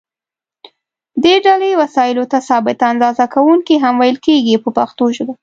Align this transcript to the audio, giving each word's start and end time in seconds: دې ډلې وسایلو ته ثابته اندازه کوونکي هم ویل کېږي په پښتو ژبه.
دې 1.23 1.35
ډلې 1.45 1.71
وسایلو 1.81 2.23
ته 2.31 2.37
ثابته 2.49 2.85
اندازه 2.93 3.25
کوونکي 3.35 3.75
هم 3.83 3.95
ویل 3.97 4.17
کېږي 4.27 4.55
په 4.63 4.69
پښتو 4.77 5.03
ژبه. 5.15 5.33